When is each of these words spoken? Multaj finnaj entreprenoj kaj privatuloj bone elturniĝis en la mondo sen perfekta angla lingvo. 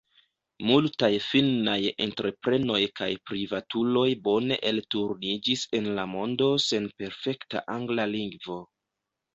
Multaj 0.67 1.09
finnaj 1.25 1.75
entreprenoj 2.05 2.79
kaj 3.01 3.11
privatuloj 3.33 4.07
bone 4.31 4.59
elturniĝis 4.73 5.69
en 5.81 5.95
la 6.01 6.11
mondo 6.17 6.53
sen 6.71 6.93
perfekta 7.03 7.67
angla 7.79 8.11
lingvo. 8.19 8.61